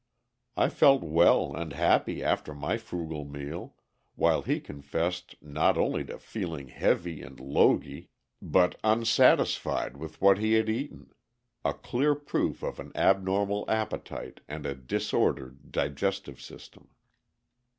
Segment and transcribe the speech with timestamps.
[0.57, 3.75] I felt well and happy after my frugal meal,
[4.15, 8.09] while he confessed not only to feeling heavy and "logy,"
[8.41, 11.11] but unsatisfied with what he had eaten
[11.63, 16.89] a clear proof of an abnormal appetite and a disordered digestive system.